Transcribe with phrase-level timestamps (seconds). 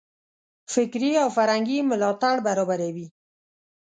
[0.73, 3.07] فکري او فرهنګي ملاتړ برابروي.